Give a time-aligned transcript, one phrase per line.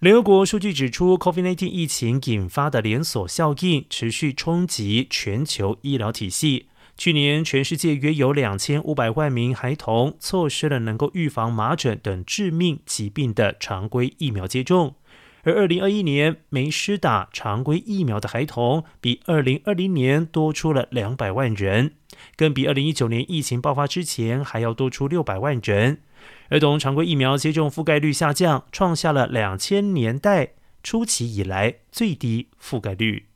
[0.00, 6.66] 联合国数据指出，COVID-19 疫情引发的连锁效应持续冲击全球医疗体系。
[6.96, 14.94] 去年，全世界约有两千五百万名孩童错失了能够预防麻疹等致命疾病的常规疫苗接种。
[15.42, 21.94] 而二零二一年没施打常规疫苗的孩童，比二零二零年多出了两百万人，
[22.36, 26.02] 更比二零一九年疫情爆发之前还要多出六百万人。
[26.50, 33.26] 儿童常规疫苗接种覆盖率下降，创下了两千年代初期以来最低覆盖率。